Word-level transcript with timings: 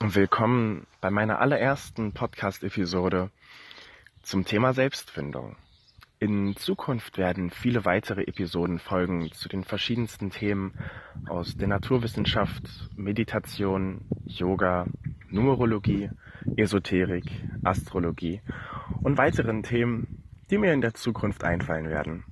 Willkommen 0.00 0.86
bei 1.00 1.10
meiner 1.10 1.40
allerersten 1.40 2.12
Podcast-Episode 2.12 3.30
zum 4.22 4.44
Thema 4.44 4.72
Selbstfindung. 4.72 5.56
In 6.20 6.54
Zukunft 6.54 7.18
werden 7.18 7.50
viele 7.50 7.84
weitere 7.84 8.22
Episoden 8.22 8.78
folgen 8.78 9.32
zu 9.32 9.48
den 9.48 9.64
verschiedensten 9.64 10.30
Themen 10.30 10.74
aus 11.26 11.56
der 11.56 11.66
Naturwissenschaft, 11.66 12.62
Meditation, 12.94 14.02
Yoga, 14.24 14.86
Numerologie, 15.30 16.10
Esoterik, 16.56 17.28
Astrologie 17.64 18.40
und 19.02 19.18
weiteren 19.18 19.64
Themen, 19.64 20.22
die 20.48 20.58
mir 20.58 20.72
in 20.72 20.80
der 20.80 20.94
Zukunft 20.94 21.42
einfallen 21.42 21.90
werden. 21.90 22.22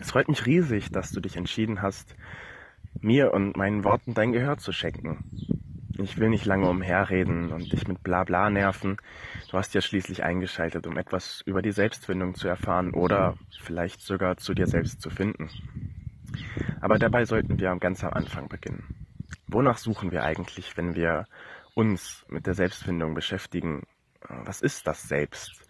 Es 0.00 0.12
freut 0.12 0.28
mich 0.28 0.46
riesig, 0.46 0.90
dass 0.90 1.12
du 1.12 1.20
dich 1.20 1.36
entschieden 1.36 1.82
hast, 1.82 2.16
mir 3.02 3.34
und 3.34 3.54
meinen 3.54 3.84
Worten 3.84 4.14
dein 4.14 4.32
Gehör 4.32 4.56
zu 4.56 4.72
schenken. 4.72 5.59
Ich 6.02 6.16
will 6.16 6.30
nicht 6.30 6.46
lange 6.46 6.66
umherreden 6.66 7.52
und 7.52 7.70
dich 7.70 7.86
mit 7.86 8.02
Blabla 8.02 8.48
nerven. 8.48 8.96
Du 9.50 9.58
hast 9.58 9.74
ja 9.74 9.82
schließlich 9.82 10.24
eingeschaltet, 10.24 10.86
um 10.86 10.96
etwas 10.96 11.42
über 11.44 11.60
die 11.60 11.72
Selbstfindung 11.72 12.34
zu 12.34 12.48
erfahren 12.48 12.94
oder 12.94 13.36
vielleicht 13.60 14.00
sogar 14.00 14.38
zu 14.38 14.54
dir 14.54 14.66
selbst 14.66 15.02
zu 15.02 15.10
finden. 15.10 15.50
Aber 16.80 16.98
dabei 16.98 17.26
sollten 17.26 17.60
wir 17.60 17.76
ganz 17.76 18.02
am 18.02 18.14
Anfang 18.14 18.48
beginnen. 18.48 19.06
Wonach 19.46 19.76
suchen 19.76 20.10
wir 20.10 20.24
eigentlich, 20.24 20.74
wenn 20.78 20.94
wir 20.94 21.26
uns 21.74 22.24
mit 22.28 22.46
der 22.46 22.54
Selbstfindung 22.54 23.12
beschäftigen? 23.12 23.82
Was 24.26 24.62
ist 24.62 24.86
das 24.86 25.02
Selbst? 25.02 25.66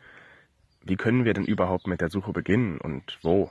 Wie 0.84 0.96
können 0.96 1.24
wir 1.24 1.34
denn 1.34 1.44
überhaupt 1.44 1.88
mit 1.88 2.00
der 2.00 2.08
Suche 2.08 2.32
beginnen 2.32 2.78
und 2.78 3.18
wo? 3.22 3.50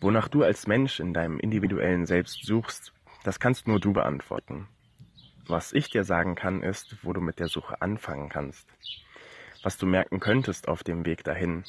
Wonach 0.00 0.28
du 0.28 0.44
als 0.44 0.66
Mensch 0.66 0.98
in 0.98 1.12
deinem 1.12 1.38
individuellen 1.38 2.06
Selbst 2.06 2.46
suchst, 2.46 2.94
das 3.22 3.38
kannst 3.38 3.68
nur 3.68 3.80
du 3.80 3.92
beantworten. 3.92 4.66
Was 5.46 5.72
ich 5.72 5.90
dir 5.90 6.04
sagen 6.04 6.34
kann, 6.34 6.62
ist, 6.62 6.96
wo 7.02 7.12
du 7.12 7.20
mit 7.20 7.40
der 7.40 7.48
Suche 7.48 7.82
anfangen 7.82 8.28
kannst. 8.28 8.68
Was 9.62 9.76
du 9.76 9.86
merken 9.86 10.20
könntest 10.20 10.68
auf 10.68 10.84
dem 10.84 11.04
Weg 11.04 11.24
dahin. 11.24 11.64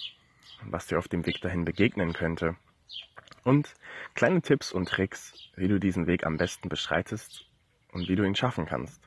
Was 0.66 0.88
dir 0.88 1.00
auf 1.00 1.08
dem 1.08 1.26
Weg 1.26 1.42
dahin 1.42 1.66
begegnen 1.66 2.14
könnte. 2.14 2.56
Und 3.44 3.74
kleine 4.14 4.42
Tipps 4.42 4.72
und 4.72 4.88
Tricks, 4.88 5.34
wie 5.56 5.68
du 5.68 5.80
diesen 5.80 6.08
Weg 6.08 6.26
am 6.26 6.38
besten 6.38 6.70
beschreitest 6.70 7.46
und 7.92 8.08
wie 8.08 8.16
du 8.16 8.24
ihn 8.24 8.36
schaffen 8.36 8.66
kannst. 8.66 9.02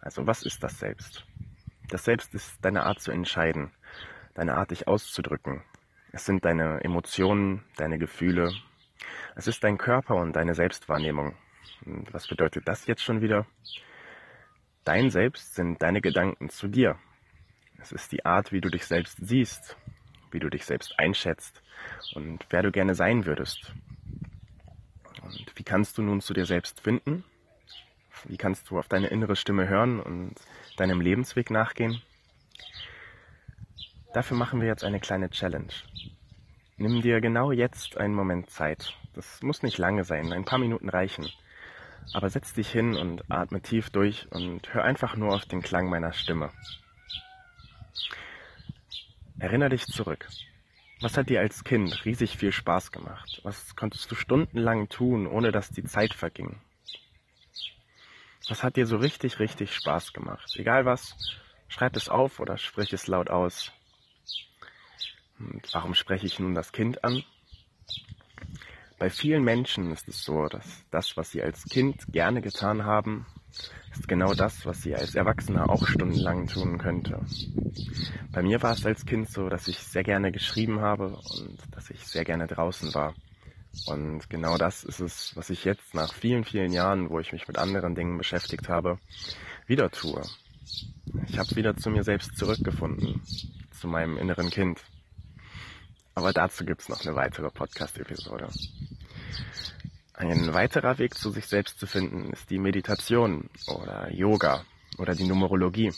Also 0.00 0.26
was 0.26 0.42
ist 0.42 0.62
das 0.62 0.78
Selbst? 0.78 1.26
Das 1.88 2.04
Selbst 2.04 2.34
ist 2.34 2.64
deine 2.64 2.84
Art 2.84 3.00
zu 3.00 3.10
entscheiden, 3.10 3.72
deine 4.34 4.56
Art 4.56 4.70
dich 4.70 4.86
auszudrücken. 4.86 5.62
Es 6.12 6.24
sind 6.24 6.44
deine 6.44 6.84
Emotionen, 6.84 7.64
deine 7.76 7.98
Gefühle. 7.98 8.52
Es 9.34 9.46
ist 9.46 9.64
dein 9.64 9.78
Körper 9.78 10.16
und 10.16 10.34
deine 10.34 10.54
Selbstwahrnehmung. 10.54 11.36
Was 12.10 12.26
bedeutet 12.26 12.66
das 12.66 12.86
jetzt 12.86 13.02
schon 13.02 13.20
wieder? 13.20 13.46
Dein 14.84 15.10
Selbst 15.10 15.54
sind 15.54 15.82
deine 15.82 16.00
Gedanken 16.00 16.48
zu 16.48 16.68
dir. 16.68 16.98
Es 17.78 17.92
ist 17.92 18.12
die 18.12 18.24
Art, 18.24 18.52
wie 18.52 18.60
du 18.60 18.70
dich 18.70 18.86
selbst 18.86 19.18
siehst, 19.20 19.76
wie 20.30 20.38
du 20.38 20.48
dich 20.48 20.64
selbst 20.64 20.98
einschätzt 20.98 21.62
und 22.14 22.44
wer 22.50 22.62
du 22.62 22.70
gerne 22.70 22.94
sein 22.94 23.26
würdest. 23.26 23.72
Und 25.22 25.52
wie 25.56 25.64
kannst 25.64 25.98
du 25.98 26.02
nun 26.02 26.20
zu 26.20 26.34
dir 26.34 26.46
selbst 26.46 26.80
finden? 26.80 27.24
Wie 28.24 28.36
kannst 28.36 28.70
du 28.70 28.78
auf 28.78 28.88
deine 28.88 29.08
innere 29.08 29.36
Stimme 29.36 29.68
hören 29.68 30.00
und 30.00 30.34
deinem 30.76 31.00
Lebensweg 31.00 31.50
nachgehen? 31.50 32.02
Dafür 34.14 34.36
machen 34.36 34.60
wir 34.60 34.68
jetzt 34.68 34.84
eine 34.84 35.00
kleine 35.00 35.30
Challenge. 35.30 35.72
Nimm 36.78 37.02
dir 37.02 37.20
genau 37.20 37.52
jetzt 37.52 37.96
einen 37.96 38.14
Moment 38.14 38.50
Zeit. 38.50 38.94
Das 39.14 39.42
muss 39.42 39.62
nicht 39.62 39.78
lange 39.78 40.04
sein, 40.04 40.32
ein 40.32 40.44
paar 40.44 40.58
Minuten 40.58 40.88
reichen. 40.88 41.28
Aber 42.14 42.30
setz 42.30 42.54
dich 42.54 42.70
hin 42.70 42.96
und 42.96 43.30
atme 43.30 43.60
tief 43.60 43.90
durch 43.90 44.26
und 44.30 44.72
hör 44.72 44.84
einfach 44.84 45.16
nur 45.16 45.34
auf 45.34 45.44
den 45.44 45.62
Klang 45.62 45.90
meiner 45.90 46.12
Stimme. 46.12 46.50
Erinner 49.38 49.68
dich 49.68 49.86
zurück. 49.86 50.26
Was 51.00 51.18
hat 51.18 51.28
dir 51.28 51.40
als 51.40 51.62
Kind 51.62 52.04
riesig 52.06 52.38
viel 52.38 52.52
Spaß 52.52 52.90
gemacht? 52.90 53.40
Was 53.42 53.76
konntest 53.76 54.10
du 54.10 54.14
stundenlang 54.14 54.88
tun, 54.88 55.26
ohne 55.26 55.52
dass 55.52 55.68
die 55.68 55.84
Zeit 55.84 56.14
verging? 56.14 56.58
Was 58.48 58.62
hat 58.62 58.76
dir 58.76 58.86
so 58.86 58.96
richtig, 58.96 59.38
richtig 59.38 59.74
Spaß 59.74 60.12
gemacht? 60.12 60.54
Egal 60.56 60.86
was, 60.86 61.16
schreib 61.68 61.96
es 61.96 62.08
auf 62.08 62.40
oder 62.40 62.56
sprich 62.56 62.92
es 62.92 63.08
laut 63.08 63.28
aus. 63.28 63.72
Und 65.38 65.68
warum 65.74 65.94
spreche 65.94 66.26
ich 66.26 66.38
nun 66.38 66.54
das 66.54 66.72
Kind 66.72 67.04
an? 67.04 67.22
Bei 68.98 69.10
vielen 69.10 69.44
Menschen 69.44 69.92
ist 69.92 70.08
es 70.08 70.24
so, 70.24 70.46
dass 70.46 70.84
das, 70.90 71.16
was 71.16 71.30
sie 71.30 71.42
als 71.42 71.64
Kind 71.64 72.06
gerne 72.08 72.40
getan 72.40 72.84
haben, 72.84 73.26
ist 73.92 74.08
genau 74.08 74.34
das, 74.34 74.64
was 74.64 74.82
sie 74.82 74.94
als 74.94 75.14
Erwachsener 75.14 75.68
auch 75.68 75.86
stundenlang 75.86 76.46
tun 76.46 76.78
könnte. 76.78 77.20
Bei 78.32 78.42
mir 78.42 78.62
war 78.62 78.72
es 78.72 78.86
als 78.86 79.04
Kind 79.04 79.30
so, 79.30 79.48
dass 79.48 79.68
ich 79.68 79.78
sehr 79.78 80.02
gerne 80.02 80.32
geschrieben 80.32 80.80
habe 80.80 81.08
und 81.08 81.58
dass 81.72 81.90
ich 81.90 82.06
sehr 82.06 82.24
gerne 82.24 82.46
draußen 82.46 82.94
war. 82.94 83.14
Und 83.86 84.30
genau 84.30 84.56
das 84.56 84.84
ist 84.84 85.00
es, 85.00 85.36
was 85.36 85.50
ich 85.50 85.64
jetzt 85.64 85.94
nach 85.94 86.14
vielen, 86.14 86.44
vielen 86.44 86.72
Jahren, 86.72 87.10
wo 87.10 87.20
ich 87.20 87.32
mich 87.32 87.46
mit 87.46 87.58
anderen 87.58 87.94
Dingen 87.94 88.16
beschäftigt 88.16 88.68
habe, 88.68 88.98
wieder 89.66 89.90
tue. 89.90 90.22
Ich 91.28 91.38
habe 91.38 91.54
wieder 91.56 91.76
zu 91.76 91.90
mir 91.90 92.02
selbst 92.02 92.36
zurückgefunden, 92.36 93.20
zu 93.72 93.88
meinem 93.88 94.16
inneren 94.16 94.50
Kind. 94.50 94.82
Aber 96.16 96.32
dazu 96.32 96.64
gibt's 96.64 96.88
noch 96.88 97.04
eine 97.04 97.14
weitere 97.14 97.50
Podcast-Episode. 97.50 98.48
Ein 100.14 100.54
weiterer 100.54 100.96
Weg 100.96 101.14
zu 101.14 101.30
sich 101.30 101.44
selbst 101.44 101.78
zu 101.78 101.86
finden 101.86 102.32
ist 102.32 102.48
die 102.48 102.58
Meditation 102.58 103.50
oder 103.66 104.10
Yoga 104.10 104.64
oder 104.96 105.14
die 105.14 105.28
Numerologie. 105.28 105.92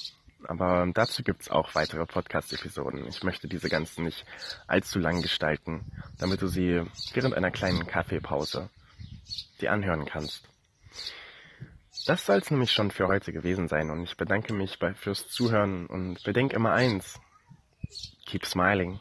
Aber 0.49 0.89
dazu 0.93 1.23
gibt's 1.23 1.49
auch 1.49 1.73
weitere 1.77 2.05
Podcast-Episoden. 2.05 3.07
Ich 3.07 3.23
möchte 3.23 3.47
diese 3.47 3.69
ganzen 3.69 4.07
nicht 4.07 4.27
allzu 4.67 4.99
lang 4.99 5.23
gestalten, 5.23 5.85
damit 6.19 6.43
du 6.43 6.49
sie 6.49 6.83
während 7.15 7.35
einer 7.35 7.53
kleinen 7.53 7.87
Kaffeepause 7.87 8.71
dir 9.61 9.71
anhören 9.71 10.05
kannst. 10.05 10.49
Das 12.07 12.27
soll 12.27 12.39
es 12.39 12.51
nämlich 12.51 12.73
schon 12.73 12.91
für 12.91 13.07
heute 13.07 13.33
gewesen 13.33 13.69
sein 13.69 13.89
und 13.91 14.03
ich 14.03 14.17
bedanke 14.17 14.53
mich 14.53 14.81
fürs 14.97 15.29
Zuhören 15.29 15.87
und 15.87 16.25
bedenk 16.25 16.55
immer 16.55 16.73
eins. 16.73 17.21
Keep 18.27 18.47
smiling. 18.47 18.99